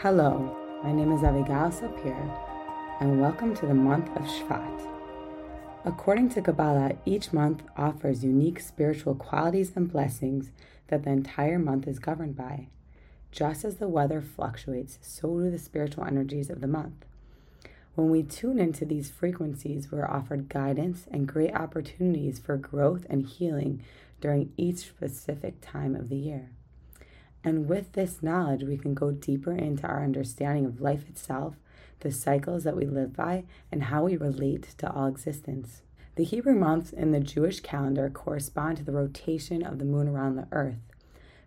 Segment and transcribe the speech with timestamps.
[0.00, 4.86] Hello, my name is Avigail Sapir, and welcome to the month of Shvat.
[5.86, 10.50] According to Kabbalah, each month offers unique spiritual qualities and blessings
[10.88, 12.66] that the entire month is governed by.
[13.32, 17.06] Just as the weather fluctuates, so do the spiritual energies of the month.
[17.94, 23.24] When we tune into these frequencies, we're offered guidance and great opportunities for growth and
[23.24, 23.82] healing
[24.20, 26.50] during each specific time of the year.
[27.44, 31.54] And with this knowledge, we can go deeper into our understanding of life itself,
[32.00, 35.82] the cycles that we live by, and how we relate to all existence.
[36.16, 40.36] The Hebrew months in the Jewish calendar correspond to the rotation of the moon around
[40.36, 40.80] the earth.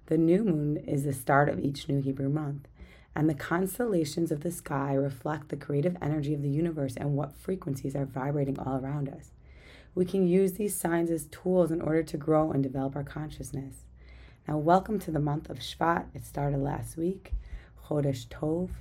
[0.05, 2.67] The new moon is the start of each new Hebrew month,
[3.15, 7.35] and the constellations of the sky reflect the creative energy of the universe and what
[7.35, 9.31] frequencies are vibrating all around us.
[9.95, 13.85] We can use these signs as tools in order to grow and develop our consciousness.
[14.49, 16.07] Now, welcome to the month of Shvat.
[16.15, 17.33] It started last week,
[17.85, 18.71] Chodesh Tov.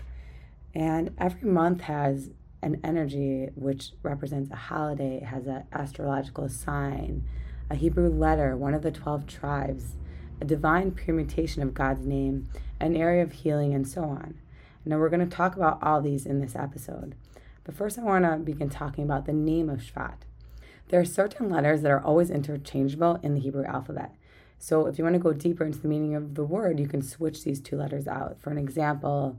[0.74, 2.30] And every month has
[2.62, 7.22] an energy which represents a holiday, it has an astrological sign,
[7.68, 9.96] a Hebrew letter, one of the 12 tribes,
[10.40, 12.48] a divine permutation of God's name,
[12.80, 14.38] an area of healing, and so on.
[14.86, 17.14] Now, we're going to talk about all these in this episode.
[17.64, 20.20] But first, I want to begin talking about the name of Shvat.
[20.88, 24.14] There are certain letters that are always interchangeable in the Hebrew alphabet.
[24.58, 27.02] So if you want to go deeper into the meaning of the word, you can
[27.02, 28.40] switch these two letters out.
[28.40, 29.38] For an example,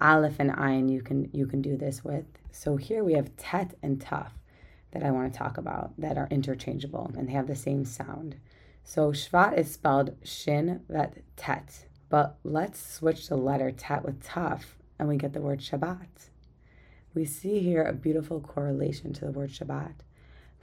[0.00, 2.26] aleph and ayin, you can you can do this with.
[2.52, 4.30] So here we have tet and taf
[4.92, 8.36] that I want to talk about that are interchangeable and they have the same sound.
[8.84, 14.62] So shvat is spelled shin vet tet, but let's switch the letter tet with taf
[14.98, 16.30] and we get the word Shabbat.
[17.14, 19.94] We see here a beautiful correlation to the word Shabbat.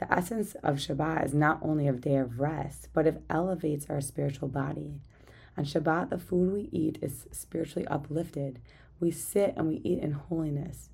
[0.01, 4.01] The essence of Shabbat is not only a day of rest, but it elevates our
[4.01, 4.99] spiritual body.
[5.55, 8.59] On Shabbat, the food we eat is spiritually uplifted.
[8.99, 10.89] We sit and we eat in holiness.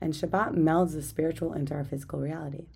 [0.00, 2.68] And Shabbat melds the spiritual into our physical reality.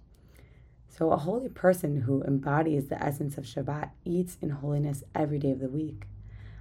[0.91, 5.53] So, a holy person who embodies the essence of Shabbat eats in holiness every day
[5.53, 6.05] of the week.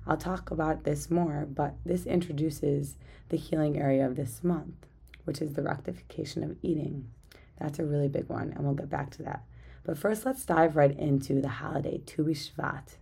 [0.08, 2.96] I'll talk about this more, but this introduces
[3.28, 4.88] the healing area of this month,
[5.26, 7.10] which is the rectification of eating.
[7.62, 9.44] That's a really big one, and we'll get back to that.
[9.84, 12.98] But first, let's dive right into the holiday, Tu B'Shvat,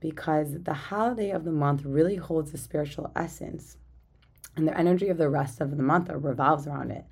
[0.00, 3.76] because the holiday of the month really holds the spiritual essence,
[4.56, 7.04] and the energy of the rest of the month revolves around it.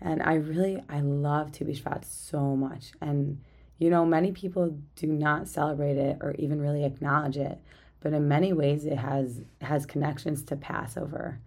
[0.00, 2.92] And I really, I love Tu B'Shvat so much.
[3.00, 3.40] And,
[3.78, 7.58] you know, many people do not celebrate it or even really acknowledge it,
[8.00, 11.40] but in many ways it has has connections to Passover,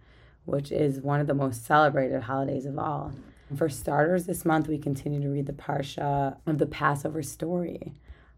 [0.44, 3.12] which is one of the most celebrated holidays of all.
[3.56, 7.94] For starters, this month we continue to read the Parsha of the Passover story,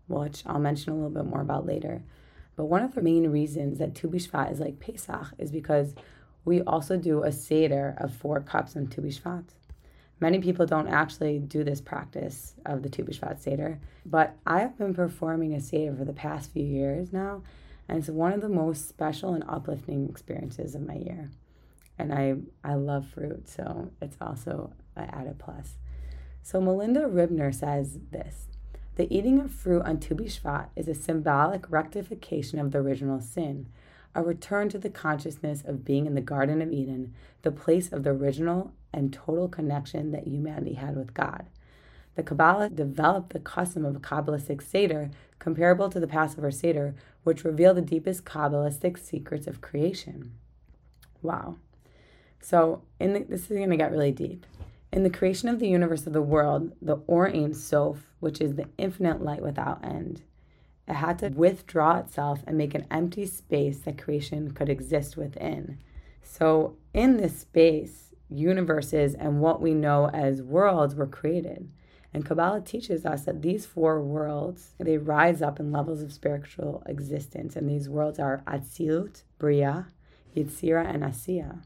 [0.09, 2.03] which I'll mention a little bit more about later.
[2.57, 5.95] But one of the main reasons that Tu B'Shvat is like Pesach is because
[6.45, 9.45] we also do a Seder of four cups on Tu B'Shvat.
[10.21, 14.77] Many people don't actually do this practice of the Tu B'Shvat Seder, but I have
[14.77, 17.43] been performing a Seder for the past few years now,
[17.89, 21.31] and it's one of the most special and uplifting experiences of my year.
[21.99, 25.77] And I, I love fruit, so it's also I added plus.
[26.43, 28.49] So Melinda Ribner says this
[28.97, 33.66] The eating of fruit on Tu B'Shvat is a symbolic rectification of the original sin,
[34.15, 38.05] a return to the consciousness of being in the Garden of Eden, the place of
[38.05, 41.47] the original and total connection that humanity had with God.
[42.15, 46.94] The Kabbalah developed the custom of a Kabbalistic Seder comparable to the Passover Seder,
[47.25, 50.32] which revealed the deepest Kabbalistic secrets of creation.
[51.22, 51.56] Wow.
[52.41, 54.47] So, in the, this is going to get really deep.
[54.94, 58.55] In the creation of the universe of the world, the Or Ein Sof, which is
[58.55, 60.22] the infinite light without end,
[60.87, 65.78] it had to withdraw itself and make an empty space that creation could exist within.
[66.22, 71.69] So, in this space, universes and what we know as worlds were created.
[72.12, 76.84] And Kabbalah teaches us that these four worlds, they rise up in levels of spiritual
[76.87, 77.56] existence.
[77.56, 79.88] And these worlds are Atzilut, Bria,
[80.37, 81.64] Yitzira, and Asiya.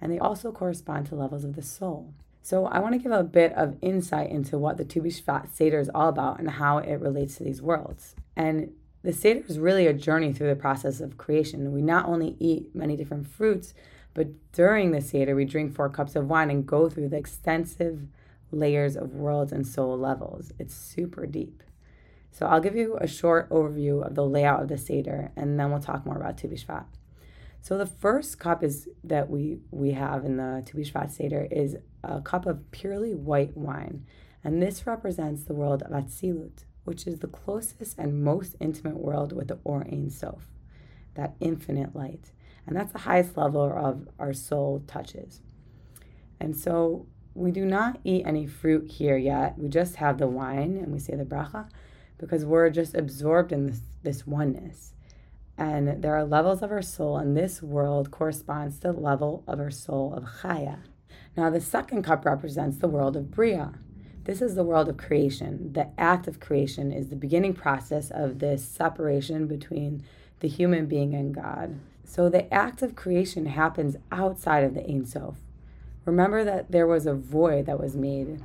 [0.00, 2.14] And they also correspond to levels of the soul.
[2.42, 5.78] So I want to give a bit of insight into what the Tu B'Shvat Seder
[5.78, 8.16] is all about and how it relates to these worlds.
[8.36, 8.72] And
[9.02, 11.72] the Seder is really a journey through the process of creation.
[11.72, 13.74] We not only eat many different fruits,
[14.12, 18.08] but during the Seder, we drink four cups of wine and go through the extensive
[18.50, 20.52] layers of worlds and soul levels.
[20.58, 21.62] It's super deep.
[22.32, 25.70] So I'll give you a short overview of the layout of the Seder, and then
[25.70, 26.84] we'll talk more about Tu B'Shvat.
[27.62, 31.76] So the first cup is that we we have in the Tu B'Shvat Seder is
[32.02, 34.04] a cup of purely white wine,
[34.42, 39.32] and this represents the world of Atzilut, which is the closest and most intimate world
[39.32, 40.48] with the Or Ein Sof.
[41.14, 42.32] that infinite light.
[42.66, 45.40] And that's the highest level of our soul touches.
[46.40, 49.56] And so we do not eat any fruit here yet.
[49.56, 51.68] We just have the wine and we say the bracha
[52.18, 54.94] because we're just absorbed in this, this oneness.
[55.58, 59.60] And there are levels of our soul, and this world corresponds to the level of
[59.60, 60.78] our soul of Chaya.
[61.36, 63.74] Now, the second cup represents the world of Bria.
[64.24, 65.72] This is the world of creation.
[65.72, 70.04] The act of creation is the beginning process of this separation between
[70.40, 71.78] the human being and God.
[72.04, 75.36] So, the act of creation happens outside of the Ein Sof.
[76.04, 78.42] Remember that there was a void that was made,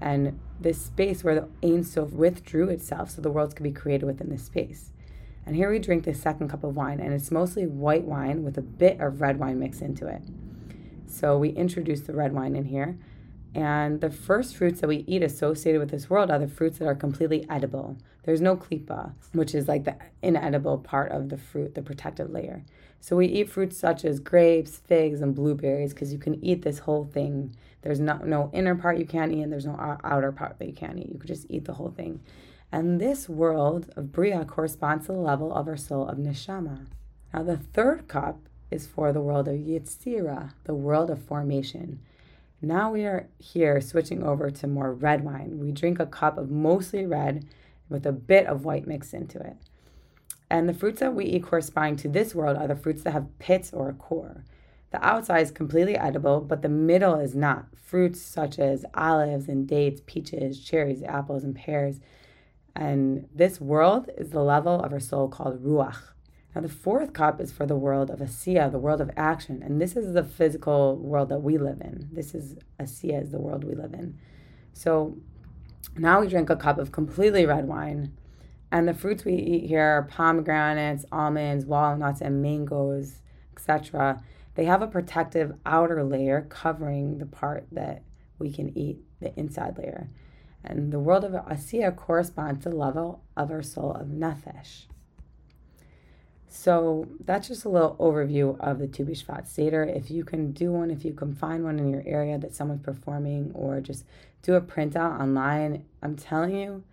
[0.00, 4.06] and this space where the Ein Sof withdrew itself so the worlds could be created
[4.06, 4.92] within this space.
[5.44, 8.56] And here we drink the second cup of wine, and it's mostly white wine with
[8.58, 10.22] a bit of red wine mixed into it.
[11.06, 12.96] So we introduce the red wine in here.
[13.54, 16.86] And the first fruits that we eat associated with this world are the fruits that
[16.86, 17.98] are completely edible.
[18.24, 22.64] There's no klipa, which is like the inedible part of the fruit, the protective layer.
[23.00, 26.78] So we eat fruits such as grapes, figs, and blueberries because you can eat this
[26.78, 27.54] whole thing.
[27.82, 30.72] There's no, no inner part you can't eat, and there's no outer part that you
[30.72, 31.10] can't eat.
[31.12, 32.20] You could just eat the whole thing.
[32.72, 36.86] And this world of Bria corresponds to the level of our soul of Neshama.
[37.32, 38.40] Now, the third cup
[38.70, 42.00] is for the world of Yitzira, the world of formation.
[42.62, 45.58] Now we are here switching over to more red wine.
[45.58, 47.44] We drink a cup of mostly red
[47.88, 49.56] with a bit of white mixed into it.
[50.48, 53.38] And the fruits that we eat corresponding to this world are the fruits that have
[53.38, 54.44] pits or a core.
[54.92, 57.66] The outside is completely edible, but the middle is not.
[57.74, 62.00] Fruits such as olives and dates, peaches, cherries, apples, and pears.
[62.74, 65.98] And this world is the level of our soul called Ruach.
[66.54, 69.62] Now, the fourth cup is for the world of Asiya, the world of action.
[69.62, 72.08] And this is the physical world that we live in.
[72.12, 74.18] This is Asiya, is the world we live in.
[74.74, 75.16] So
[75.96, 78.12] now we drink a cup of completely red wine.
[78.70, 83.20] And the fruits we eat here are pomegranates, almonds, walnuts, and mangoes,
[83.54, 84.22] etc.
[84.54, 88.02] They have a protective outer layer covering the part that
[88.38, 90.08] we can eat, the inside layer.
[90.64, 94.84] And the world of Asiya corresponds to the level of our soul of Nefesh.
[96.48, 99.84] So that's just a little overview of the Tu B'Shvat Seder.
[99.84, 102.82] If you can do one, if you can find one in your area that someone's
[102.82, 104.04] performing, or just
[104.42, 106.84] do a printout online, I'm telling you,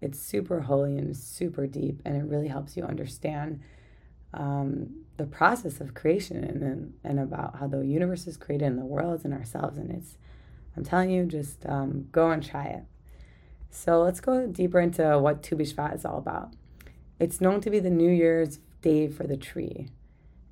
[0.00, 3.60] it's super holy and super deep, and it really helps you understand
[4.32, 8.84] um, the process of creation and, and, about how the universe is created and the
[8.84, 9.78] worlds and ourselves.
[9.78, 10.16] And it's,
[10.76, 12.84] I'm telling you, just um, go and try it.
[13.70, 16.54] So let's go deeper into what Tu B'Shvat is all about.
[17.18, 19.88] It's known to be the New Year's day for the tree.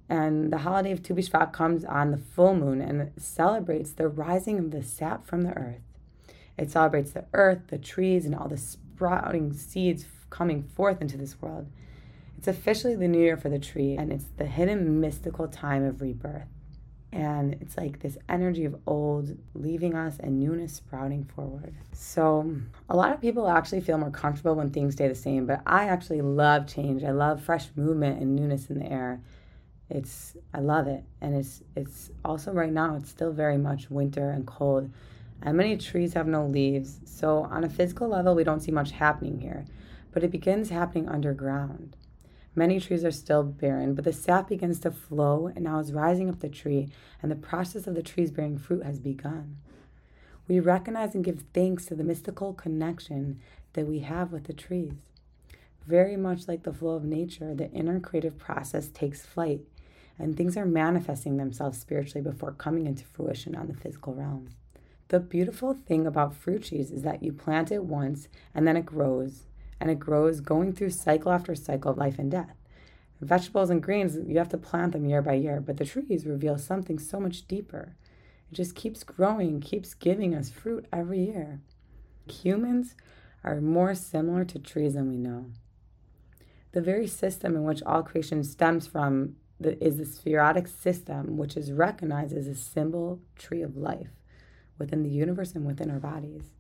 [0.08, 4.58] And the holiday of Tu B'Shvat comes on the full moon and celebrates the rising
[4.58, 5.80] of the sap from the earth.
[6.56, 11.40] It celebrates the earth, the trees, and all the sprouting seeds coming forth into this
[11.40, 11.66] world.
[12.38, 16.00] It's officially the new year for the tree, and it's the hidden mystical time of
[16.00, 16.48] rebirth.
[17.16, 21.74] And it's like this energy of old leaving us and newness sprouting forward.
[21.94, 22.54] So,
[22.90, 25.88] a lot of people actually feel more comfortable when things stay the same, but I
[25.88, 27.04] actually love change.
[27.04, 29.22] I love fresh movement and newness in the air.
[29.88, 31.04] It's I love it.
[31.22, 34.90] And it's it's also right now it's still very much winter and cold.
[35.40, 37.00] And many trees have no leaves.
[37.06, 39.64] So, on a physical level, we don't see much happening here,
[40.12, 41.96] but it begins happening underground.
[42.58, 46.30] Many trees are still barren, but the sap begins to flow and now is rising
[46.30, 46.88] up the tree,
[47.22, 49.58] and the process of the trees bearing fruit has begun.
[50.48, 53.40] We recognize and give thanks to the mystical connection
[53.74, 54.94] that we have with the trees.
[55.86, 59.60] Very much like the flow of nature, the inner creative process takes flight,
[60.18, 64.48] and things are manifesting themselves spiritually before coming into fruition on the physical realm.
[65.08, 68.86] The beautiful thing about fruit trees is that you plant it once and then it
[68.86, 69.44] grows
[69.80, 72.56] and it grows going through cycle after cycle of life and death.
[73.20, 76.58] Vegetables and greens, you have to plant them year by year, but the trees reveal
[76.58, 77.96] something so much deeper.
[78.50, 81.60] It just keeps growing, keeps giving us fruit every year.
[82.28, 82.94] Humans
[83.42, 85.46] are more similar to trees than we know.
[86.72, 91.72] The very system in which all creation stems from is the sefirotic system, which is
[91.72, 94.10] recognized as a symbol tree of life
[94.78, 96.55] within the universe and within our bodies.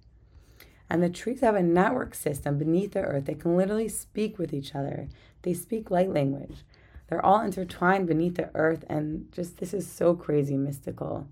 [0.88, 3.24] And the trees have a network system beneath the earth.
[3.24, 5.08] They can literally speak with each other.
[5.42, 6.58] They speak light language.
[7.08, 11.28] They're all intertwined beneath the earth, and just this is so crazy mystical.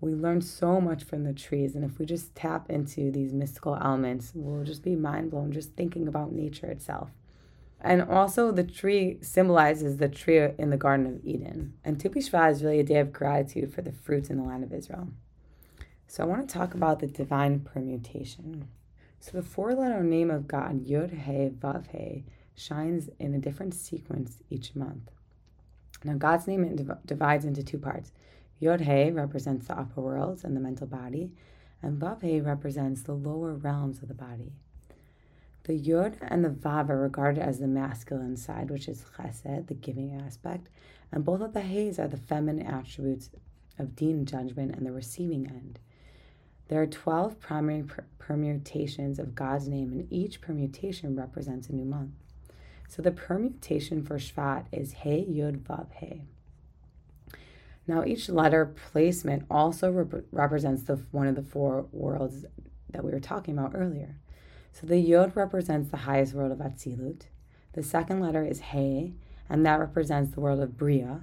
[0.00, 3.76] We learn so much from the trees, and if we just tap into these mystical
[3.76, 7.10] elements, we'll just be mind blown just thinking about nature itself.
[7.80, 11.74] And also, the tree symbolizes the tree in the Garden of Eden.
[11.84, 14.64] And Tu B'Shvat is really a day of gratitude for the fruits in the land
[14.64, 15.08] of Israel.
[16.08, 18.68] So I want to talk about the divine permutation.
[19.20, 23.74] So the four letter name of God, Yod He Vav He, shines in a different
[23.74, 25.10] sequence each month.
[26.04, 28.12] Now, God's name divides into two parts.
[28.60, 31.32] Yod He represents the upper worlds and the mental body,
[31.82, 34.52] and Vav He represents the lower realms of the body.
[35.64, 39.74] The Yod and the Vav are regarded as the masculine side, which is Chesed, the
[39.74, 40.68] giving aspect,
[41.10, 43.30] and both of the He's are the feminine attributes
[43.78, 45.80] of Din, judgment, and the receiving end.
[46.68, 51.84] There are 12 primary per- permutations of God's name, and each permutation represents a new
[51.84, 52.10] month.
[52.88, 56.22] So the permutation for Shvat is He Yud Vav He.
[57.88, 62.44] Now, each letter placement also rep- represents the, one of the four worlds
[62.90, 64.16] that we were talking about earlier.
[64.72, 67.22] So the Yod represents the highest world of Atzilut.
[67.74, 69.14] The second letter is He,
[69.48, 71.20] and that represents the world of Bria,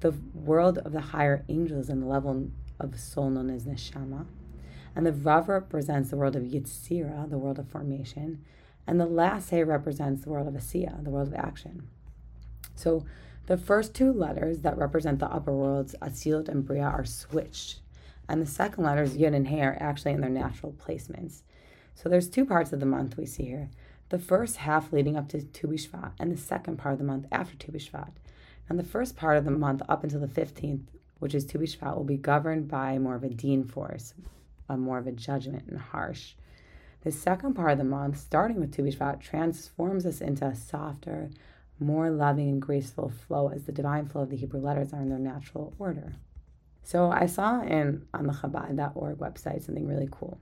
[0.00, 4.26] the world of the higher angels and the level of soul known as Neshama.
[4.98, 8.44] And the Vav represents the world of Yitzira, the world of formation.
[8.84, 11.86] And the last represents the world of Asiya, the world of action.
[12.74, 13.06] So
[13.46, 17.78] the first two letters that represent the upper worlds, Atzilut and Bria, are switched.
[18.28, 21.42] And the second letters, Yud and He, are actually in their natural placements.
[21.94, 23.70] So there's two parts of the month we see here.
[24.08, 27.28] The first half leading up to Tu B'Shvat, and the second part of the month
[27.30, 28.14] after Tu B'Shvat.
[28.68, 30.86] And the first part of the month up until the 15th,
[31.20, 34.14] which is Tu B'Shvat, will be governed by more of a Din force,
[34.76, 36.34] more of a judgment and harsh.
[37.02, 41.30] The second part of the month, starting with Tu B'Shvat, transforms us into a softer,
[41.78, 45.08] more loving and graceful flow as the divine flow of the Hebrew letters are in
[45.08, 46.14] their natural order.
[46.82, 50.40] So I saw in on the Chabad.org website something really cool.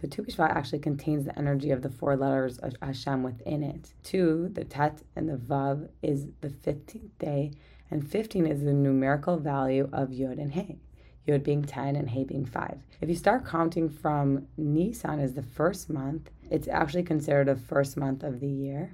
[0.00, 3.92] So Tu B'Shvat actually contains the energy of the four letters of Hashem within it.
[4.02, 7.52] Two, the Tet and the Vav, is the 15th day,
[7.90, 10.78] and 15 is the numerical value of Yod and He.
[11.26, 12.78] Yod being 10 and He being 5.
[13.00, 17.96] If you start counting from Nisan as the first month, it's actually considered the first
[17.96, 18.90] month of the year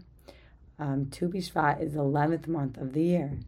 [0.78, 3.38] um, Tu B'Shvat is the 11th month of the year,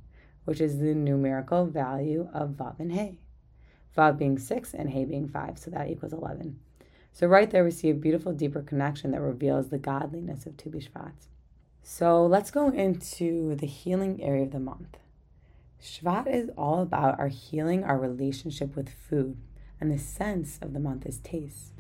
[0.45, 3.19] which is the numerical value of Vav and He.
[3.97, 6.59] Vav being 6 and He being 5, so that equals 11.
[7.13, 10.71] So right there we see a beautiful deeper connection that reveals the godliness of Tu
[10.71, 11.13] B'Shvat.
[11.83, 14.97] So let's go into the healing area of the month.
[15.83, 19.37] Shvat is all about our healing our relationship with food,
[19.81, 21.73] and the sense of the month is taste.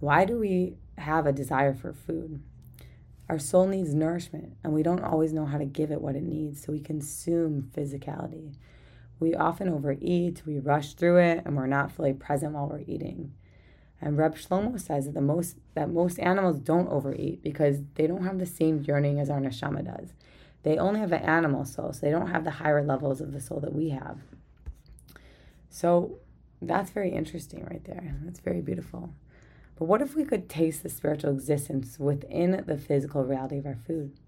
[0.00, 2.42] Why do we have a desire for food?
[3.28, 6.22] Our soul needs nourishment, and we don't always know how to give it what it
[6.22, 8.54] needs, so we consume physicality.
[9.18, 13.32] We often overeat, we rush through it, and we're not fully present while we're eating.
[14.00, 18.24] And Reb Shlomo says that the most that most animals don't overeat because they don't
[18.24, 20.12] have the same yearning as our neshama does.
[20.66, 23.40] They only have an animal soul, so they don't have the higher levels of the
[23.40, 24.18] soul that we have.
[25.70, 26.18] So
[26.60, 28.16] that's very interesting right there.
[28.24, 29.14] That's very beautiful.
[29.78, 33.78] But what if we could taste the spiritual existence within the physical reality of our
[33.86, 34.18] food?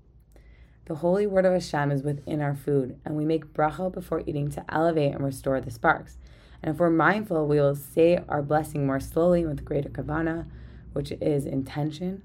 [0.84, 4.48] The holy word of Hashem is within our food, and we make bracha before eating
[4.52, 6.18] to elevate and restore the sparks.
[6.62, 10.46] And if we're mindful, we will say our blessing more slowly with greater kavana,
[10.92, 12.22] which is intention.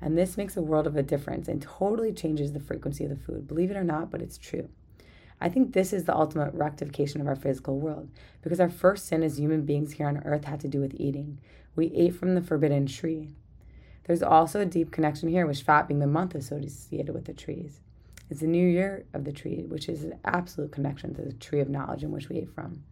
[0.00, 3.16] And this makes a world of a difference and totally changes the frequency of the
[3.16, 3.48] food.
[3.48, 4.68] Believe it or not, but it's true.
[5.40, 8.08] I think this is the ultimate rectification of our physical world
[8.42, 11.38] because our first sin as human beings here on earth had to do with eating.
[11.76, 13.28] We ate from the forbidden tree.
[14.04, 17.80] There's also a deep connection here with Shvat being the month associated with the trees.
[18.30, 21.60] It's the new year of the tree, which is an absolute connection to the tree
[21.60, 22.82] of knowledge in which we ate from.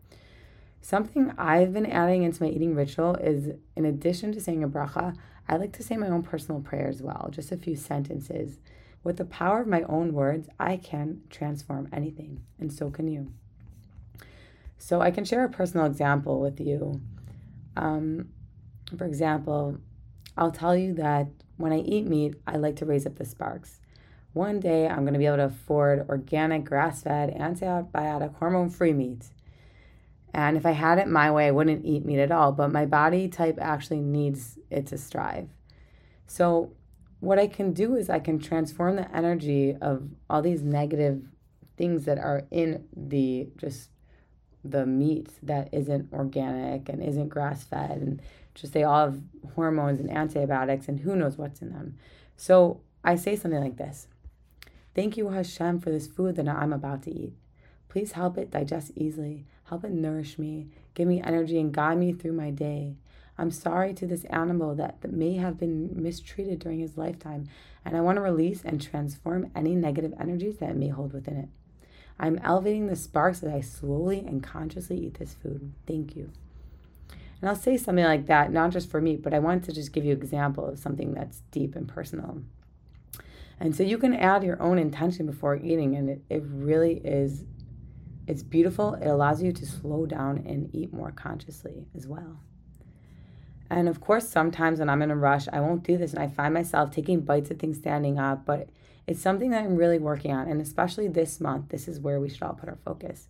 [0.80, 5.16] Something I've been adding into my eating ritual is in addition to saying a bracha,
[5.48, 8.58] I like to say my own personal prayer as well, just a few sentences.
[9.02, 13.32] With the power of my own words, I can transform anything, and so can you.
[14.78, 17.00] So I can share a personal example with you.
[17.76, 18.30] Um,
[18.96, 19.78] for example,
[20.36, 23.80] I'll tell you that when I eat meat, I like to raise up the sparks.
[24.32, 28.92] One day, I'm going to be able to afford organic, grass fed, antibiotic, hormone free
[28.92, 29.30] meat.
[30.36, 32.84] And if I had it my way, I wouldn't eat meat at all, but my
[32.84, 35.48] body type actually needs it to strive.
[36.26, 36.72] So,
[37.20, 41.22] what I can do is I can transform the energy of all these negative
[41.78, 43.88] things that are in the just
[44.62, 48.20] the meat that isn't organic and isn't grass fed and
[48.54, 49.20] just they all have
[49.54, 51.96] hormones and antibiotics and who knows what's in them.
[52.36, 54.06] So I say something like this
[54.94, 57.32] Thank you, Hashem, for this food that I'm about to eat.
[57.88, 59.46] Please help it digest easily.
[59.68, 62.94] Help it nourish me, give me energy, and guide me through my day.
[63.38, 67.48] I'm sorry to this animal that, may have been mistreated during his lifetime,
[67.84, 71.36] and I want to release and transform any negative energies that it may hold within
[71.36, 71.48] it.
[72.18, 75.72] I'm elevating the sparks as I slowly and consciously eat this food.
[75.86, 76.30] Thank you.
[77.40, 79.92] And I'll say something like that, not just for me, but I want to just
[79.92, 82.42] give you an example of something that's deep and personal.
[83.60, 87.44] And so you can add your own intention before eating, and it, it really is
[88.26, 88.94] it's beautiful.
[88.94, 92.40] It allows you to slow down and eat more consciously as well.
[93.70, 96.28] And of course, sometimes when I'm in a rush, I won't do this, and I
[96.28, 98.68] find myself taking bites of things standing up, but
[99.06, 100.48] it's something that I'm really working on.
[100.48, 103.28] And especially this month, this is where we should all put our focus.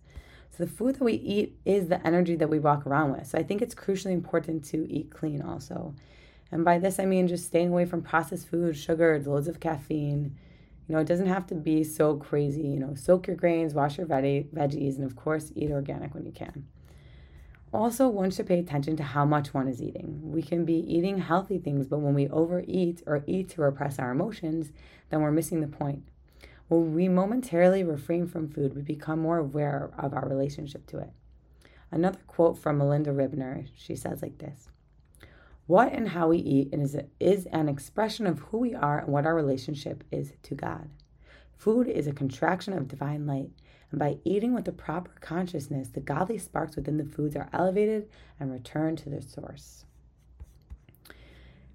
[0.51, 3.27] So, the food that we eat is the energy that we walk around with.
[3.27, 5.95] So, I think it's crucially important to eat clean also.
[6.51, 10.37] And by this, I mean just staying away from processed food, sugar, loads of caffeine.
[10.87, 12.61] You know, it doesn't have to be so crazy.
[12.61, 16.25] You know, soak your grains, wash your veg- veggies, and of course, eat organic when
[16.25, 16.65] you can.
[17.73, 20.31] Also, one should pay attention to how much one is eating.
[20.31, 24.11] We can be eating healthy things, but when we overeat or eat to repress our
[24.11, 24.71] emotions,
[25.09, 26.07] then we're missing the point.
[26.69, 31.11] When we momentarily refrain from food, we become more aware of our relationship to it.
[31.91, 34.69] Another quote from Melinda Ribner, she says like this
[35.67, 39.25] What and how we eat is, is an expression of who we are and what
[39.25, 40.89] our relationship is to God.
[41.57, 43.49] Food is a contraction of divine light,
[43.91, 48.07] and by eating with the proper consciousness, the godly sparks within the foods are elevated
[48.39, 49.83] and returned to their source.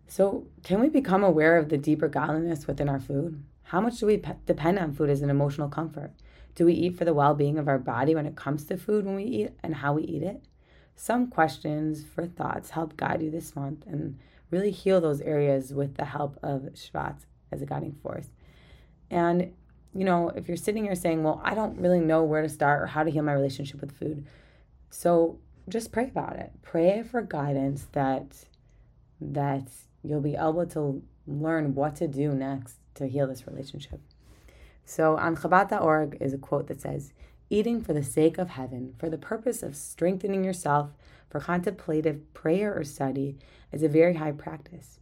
[0.07, 3.43] So, can we become aware of the deeper godliness within our food?
[3.65, 6.13] How much do we pe- depend on food as an emotional comfort?
[6.55, 9.05] Do we eat for the well being of our body when it comes to food
[9.05, 10.43] when we eat and how we eat it?
[10.95, 14.19] Some questions for thoughts help guide you this month and
[14.51, 18.29] really heal those areas with the help of Shvat as a guiding force.
[19.11, 19.53] And,
[19.95, 22.83] you know, if you're sitting here saying, well, I don't really know where to start
[22.83, 24.27] or how to heal my relationship with food,
[24.91, 26.53] so just pray about it.
[26.63, 28.47] Pray for guidance that
[29.21, 29.69] that
[30.03, 34.01] you'll be able to learn what to do next to heal this relationship.
[34.85, 37.13] So on Chabad.org is a quote that says,
[37.53, 40.95] Eating for the sake of heaven, for the purpose of strengthening yourself
[41.29, 43.37] for contemplative prayer or study,
[43.71, 45.01] is a very high practice.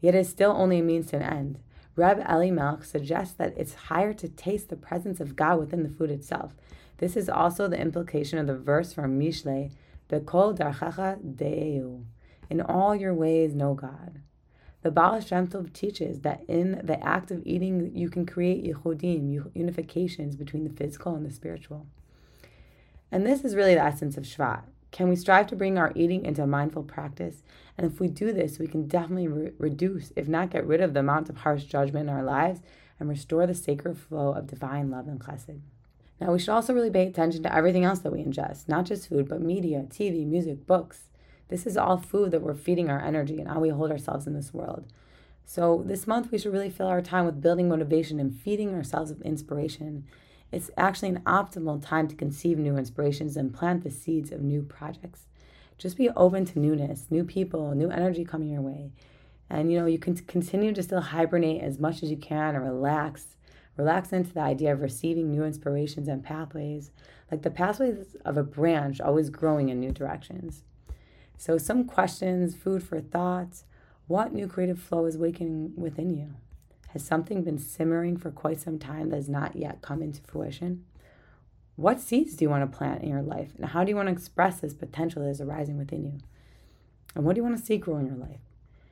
[0.00, 1.58] Yet it is still only a means to an end.
[1.96, 6.10] Reb Elimelech suggests that it's higher to taste the presence of God within the food
[6.10, 6.54] itself.
[6.96, 9.70] This is also the implication of the verse from Mishle,
[10.08, 12.04] Bekol darchacha de'eu.
[12.48, 14.22] In all your ways, know God.
[14.82, 19.50] The Baal Shem Tov teaches that in the act of eating, you can create yichudim,
[19.54, 21.86] unifications between the physical and the spiritual.
[23.12, 24.62] And this is really the essence of Shvat.
[24.90, 27.42] Can we strive to bring our eating into a mindful practice?
[27.76, 30.94] And if we do this, we can definitely re- reduce, if not get rid of,
[30.94, 32.60] the amount of harsh judgment in our lives
[32.98, 35.60] and restore the sacred flow of divine love and chesed.
[36.20, 39.08] Now, we should also really pay attention to everything else that we ingest, not just
[39.08, 41.09] food, but media, TV, music, books,
[41.50, 44.34] this is all food that we're feeding our energy and how we hold ourselves in
[44.34, 44.84] this world.
[45.44, 49.10] So, this month, we should really fill our time with building motivation and feeding ourselves
[49.10, 50.04] with inspiration.
[50.52, 54.62] It's actually an optimal time to conceive new inspirations and plant the seeds of new
[54.62, 55.26] projects.
[55.76, 58.92] Just be open to newness, new people, new energy coming your way.
[59.48, 62.62] And you know, you can continue to still hibernate as much as you can or
[62.62, 63.34] relax.
[63.76, 66.92] Relax into the idea of receiving new inspirations and pathways,
[67.30, 70.62] like the pathways of a branch always growing in new directions.
[71.40, 73.62] So, some questions, food for thought.
[74.08, 76.34] What new creative flow is waking within you?
[76.88, 80.84] Has something been simmering for quite some time that has not yet come into fruition?
[81.76, 83.52] What seeds do you want to plant in your life?
[83.56, 86.18] And how do you want to express this potential that is arising within you?
[87.14, 88.40] And what do you want to see grow in your life?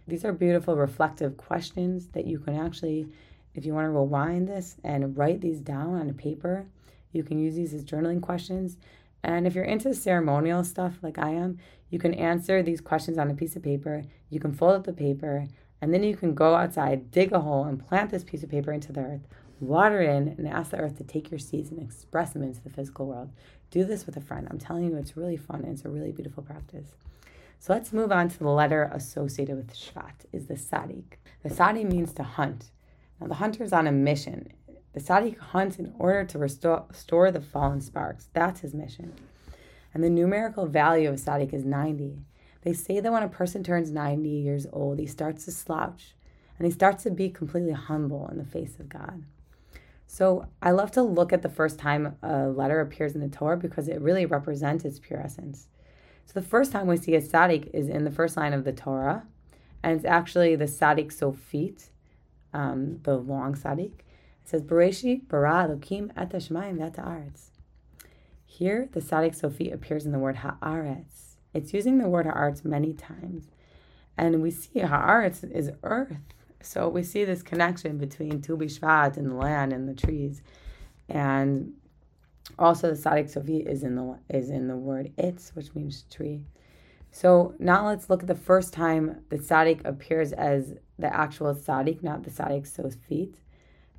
[0.07, 3.09] These are beautiful, reflective questions that you can actually,
[3.55, 6.65] if you want to rewind this and write these down on a paper,
[7.13, 8.79] you can use these as journaling questions.
[9.23, 11.59] And if you're into ceremonial stuff like I am,
[11.91, 14.05] you can answer these questions on a piece of paper.
[14.29, 15.47] You can fold up the paper,
[15.81, 18.73] and then you can go outside, dig a hole, and plant this piece of paper
[18.73, 19.27] into the earth,
[19.61, 22.71] water in, and ask the earth to take your seeds and express them into the
[22.71, 23.31] physical world.
[23.71, 24.47] Do this with a friend.
[24.51, 26.89] I'm telling you, it's really fun and it's a really beautiful practice.
[27.59, 31.19] So let's move on to the letter associated with Shvat, is the Sadik.
[31.43, 32.71] The Sadik means to hunt.
[33.21, 34.53] Now, the hunter is on a mission.
[34.93, 38.29] The Sadik hunts in order to restore, restore the fallen sparks.
[38.33, 39.13] That's his mission
[39.99, 42.21] and the numerical value of Sadik is 90.
[42.63, 46.15] They say that when a person turns 90 years old, he starts to slouch
[46.57, 49.25] and he starts to be completely humble in the face of God.
[50.07, 53.57] So I love to look at the first time a letter appears in the Torah
[53.57, 55.67] because it really represents its pure essence.
[56.27, 58.73] So the first time we see a Sadik is in the first line of the
[58.73, 59.25] Torah,
[59.83, 61.89] and it's actually the Sadik Sofit,
[62.55, 64.07] um, the long Sadik.
[64.45, 67.58] It says, Bereshi bara Elokim et v'et haaretz.
[68.51, 71.37] Here, the Sadik Sofi appears in the word haaretz.
[71.53, 73.51] It's using the word haaretz many times.
[74.17, 76.17] And we see haaretz is earth.
[76.63, 80.41] So we see this connection between Tu B'Shvat and the land and the trees.
[81.11, 81.75] And
[82.59, 86.47] also the Sadik Sofi is in the is in the word itz, which means tree.
[87.13, 92.03] So now let's look at the first time the Sadik appears as the actual Sadik,
[92.03, 93.35] not the Sadik Sofit.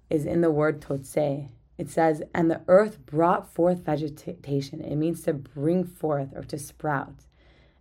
[0.10, 1.50] is in the word totse.
[1.80, 4.82] It says, and the earth brought forth vegetation.
[4.82, 7.24] It means to bring forth or to sprout.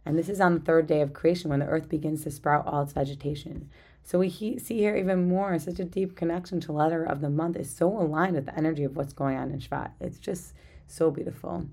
[0.07, 2.65] And this is on the third day of creation when the earth begins to sprout
[2.65, 3.69] all its vegetation.
[4.05, 7.29] So we he- see here even more such a deep connection to letter of the
[7.29, 9.91] month is so aligned with the energy of what's going on in Shvat.
[10.01, 10.55] It's just
[10.87, 11.67] so beautiful.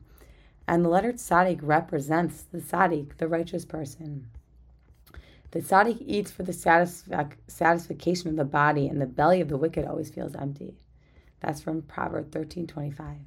[0.67, 4.25] And the letter tzaddik represents the tzaddik, the righteous person.
[5.51, 9.57] The tzaddik eats for the satisfac- satisfaction of the body, and the belly of the
[9.57, 10.73] wicked always feels empty.
[11.39, 13.19] That's from Proverb 13:25.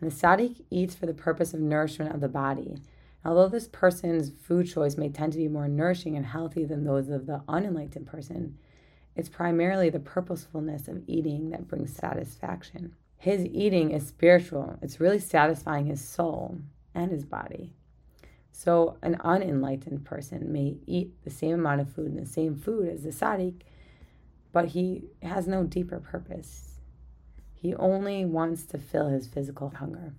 [0.00, 2.78] And the tzaddik eats for the purpose of nourishment of the body.
[3.24, 7.08] Although this person's food choice may tend to be more nourishing and healthy than those
[7.08, 8.58] of the unenlightened person,
[9.14, 12.94] it's primarily the purposefulness of eating that brings satisfaction.
[13.16, 16.58] His eating is spiritual, it's really satisfying his soul
[16.94, 17.72] and his body.
[18.50, 22.88] So, an unenlightened person may eat the same amount of food and the same food
[22.88, 23.62] as the tzaddik,
[24.52, 26.71] but he has no deeper purpose.
[27.62, 30.14] He only wants to fill his physical hunger.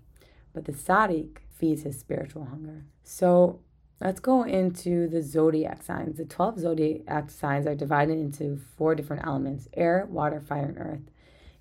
[0.54, 2.86] But the tzaddik feeds his spiritual hunger.
[3.04, 3.60] So
[4.00, 6.16] let's go into the zodiac signs.
[6.16, 11.12] The 12 zodiac signs are divided into four different elements air, water, fire, and earth.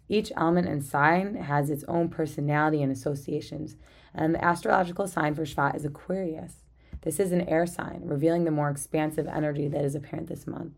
[0.08, 3.74] Each element and sign has its own personality and associations.
[4.14, 6.62] And the astrological sign for Shvat is Aquarius.
[7.00, 10.74] This is an air sign, revealing the more expansive energy that is apparent this month.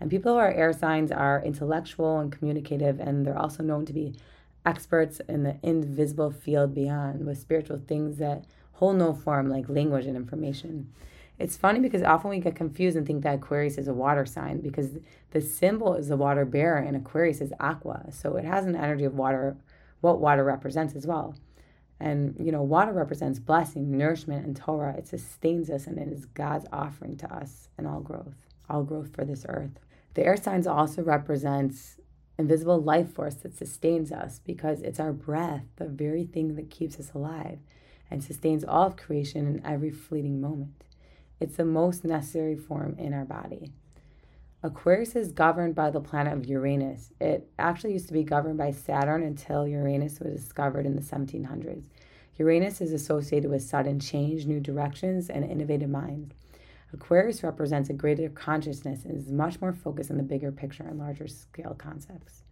[0.00, 3.92] And people who are air signs are intellectual and communicative, and they're also known to
[3.92, 4.14] be
[4.64, 10.06] experts in the invisible field beyond, with spiritual things that hold no form like language
[10.06, 10.92] and information.
[11.38, 14.60] It's funny because often we get confused and think that Aquarius is a water sign
[14.60, 14.90] because
[15.32, 18.06] the symbol is the water bearer and Aquarius is aqua.
[18.12, 19.56] So it has an energy of water,
[20.00, 21.34] what water represents as well.
[21.98, 24.94] And, you know, water represents blessing, nourishment, and Torah.
[24.96, 28.34] It sustains us and it is God's offering to us and all growth,
[28.68, 29.80] all growth for this earth.
[30.14, 31.96] The air signs also represents
[32.38, 36.98] invisible life force that sustains us because it's our breath, the very thing that keeps
[36.98, 37.58] us alive
[38.10, 40.84] and sustains all of creation in every fleeting moment.
[41.40, 43.72] It's the most necessary form in our body.
[44.62, 47.12] Aquarius is governed by the planet of Uranus.
[47.20, 51.84] It actually used to be governed by Saturn until Uranus was discovered in the 1700s.
[52.38, 56.34] Uranus is associated with sudden change, new directions, and innovative minds.
[56.94, 60.98] Aquarius represents a greater consciousness and is much more focused on the bigger picture and
[60.98, 62.44] larger scale concepts.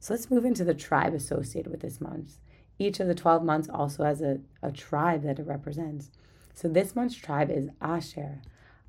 [0.00, 2.38] So let's move into the tribe associated with this month.
[2.78, 6.10] Each of the 12 months also has a, a tribe that it represents.
[6.54, 8.42] So this month's tribe is Asher.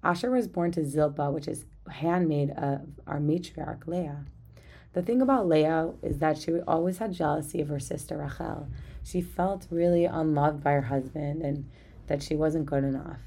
[0.03, 4.25] Asher was born to Zilpah, which is handmaid of our matriarch Leah.
[4.93, 8.69] The thing about Leah is that she always had jealousy of her sister Rachel.
[9.03, 11.69] She felt really unloved by her husband and
[12.07, 13.19] that she wasn't good enough.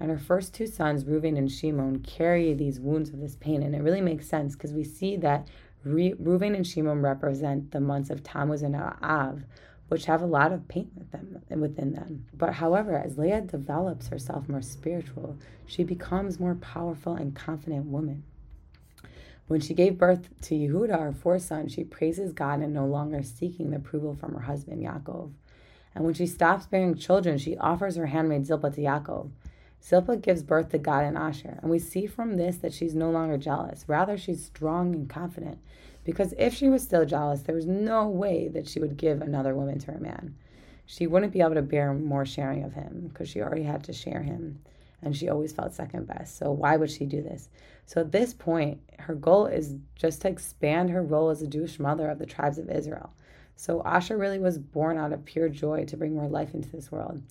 [0.00, 3.62] And her first two sons, Reuven and Shimon, carry these wounds of this pain.
[3.62, 5.46] And it really makes sense because we see that
[5.84, 9.44] Re- Reuven and Shimon represent the months of Tammuz and Av,
[9.88, 12.26] which have a lot of pain with them within them.
[12.32, 15.36] But however, as Leah develops herself more spiritual,
[15.66, 18.24] she becomes more powerful and confident woman.
[19.48, 23.22] When she gave birth to Yehuda, her fourth son, she praises God and no longer
[23.22, 25.32] seeking the approval from her husband Yaakov.
[25.94, 29.30] And when she stops bearing children, she offers her handmaid Zilpah to Yaakov.
[29.82, 33.10] Zilpah gives birth to Gad and Asher, and we see from this that she's no
[33.10, 33.84] longer jealous.
[33.86, 35.58] Rather, she's strong and confident.
[36.04, 39.54] Because if she was still jealous, there was no way that she would give another
[39.54, 40.34] woman to her man.
[40.86, 43.92] She wouldn't be able to bear more sharing of him because she already had to
[43.92, 44.60] share him
[45.02, 46.36] and she always felt second best.
[46.36, 47.48] So why would she do this?
[47.86, 51.78] So at this point, her goal is just to expand her role as a Jewish
[51.78, 53.10] mother of the tribes of Israel.
[53.56, 56.90] So Asher really was born out of pure joy to bring more life into this
[56.90, 57.22] world.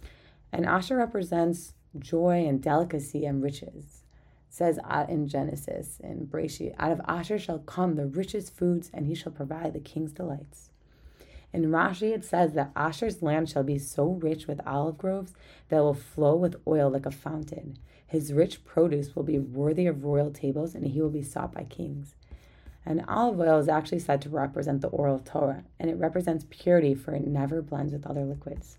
[0.52, 4.04] And Asher represents joy and delicacy and riches
[4.49, 9.15] says in Genesis in Breshit, out of Asher shall come the richest foods, and he
[9.15, 10.71] shall provide the king's delights.
[11.54, 15.34] In Rashi, it says that Asher's land shall be so rich with olive groves
[15.69, 17.78] that will flow with oil like a fountain.
[18.06, 21.63] His rich produce will be worthy of royal tables, and he will be sought by
[21.63, 22.15] kings.
[22.86, 26.95] And olive oil is actually said to represent the oral Torah, and it represents purity,
[26.95, 28.78] for it never blends with other liquids.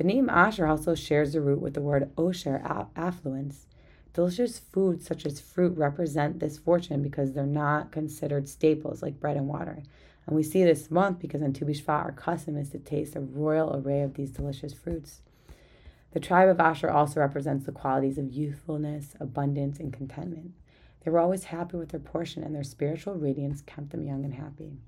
[0.00, 3.66] The name Asher also shares the root with the word Osher, affluence.
[4.14, 9.36] Delicious foods such as fruit represent this fortune because they're not considered staples like bread
[9.36, 9.82] and water.
[10.26, 13.20] And we see this month because on Tu B'Shvat, our custom is to taste a
[13.20, 15.20] royal array of these delicious fruits.
[16.12, 20.52] The tribe of Asher also represents the qualities of youthfulness, abundance, and contentment.
[21.04, 24.32] They were always happy with their portion, and their spiritual radiance kept them young and
[24.32, 24.78] happy.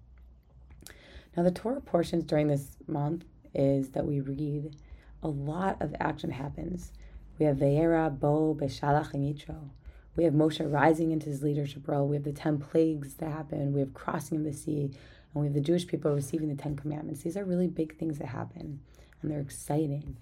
[1.36, 4.74] Now, the Torah portions during this month is that we read
[5.22, 6.92] a lot of action happens.
[7.38, 9.70] We have Ve'era, Bo, Beshalach, and Yitro.
[10.16, 12.06] We have Moshe rising into his leadership role.
[12.06, 13.72] We have the 10 plagues that happen.
[13.72, 14.90] We have crossing of the sea.
[15.32, 17.22] and we have the Jewish people receiving the Ten Commandments.
[17.22, 18.80] These are really big things that happen,
[19.22, 20.16] and they're exciting.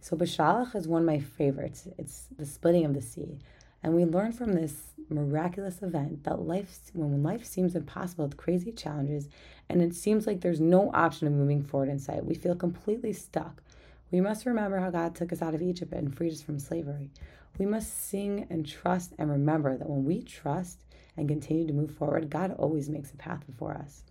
[0.00, 1.86] So Beshalach is one of my favorites.
[1.96, 3.38] It's the splitting of the sea.
[3.82, 8.72] And we learn from this miraculous event that life, when life seems impossible with crazy
[8.72, 9.28] challenges,
[9.68, 13.12] and it seems like there's no option of moving forward in sight, we feel completely
[13.12, 13.62] stuck.
[14.10, 17.10] We must remember how God took us out of Egypt and freed us from slavery.
[17.58, 20.84] We must sing and trust and remember that when we trust
[21.16, 24.04] and continue to move forward, God always makes a path before us.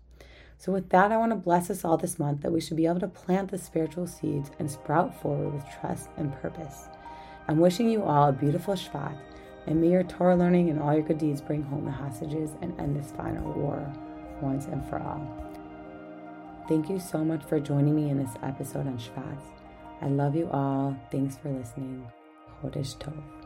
[0.60, 2.88] So, with that, I want to bless us all this month that we should be
[2.88, 6.88] able to plant the spiritual seeds and sprout forward with trust and purpose.
[7.48, 9.18] I'm wishing you all a beautiful Shvat,
[9.68, 12.78] and may your Torah learning and all your good deeds bring home the hostages and
[12.80, 13.92] end this final war
[14.42, 15.26] once and for all.
[16.68, 19.57] Thank you so much for joining me in this episode on Shvat.
[20.02, 20.96] I love you all.
[21.12, 22.06] Thanks for listening.
[22.62, 23.37] Chodesh Tov.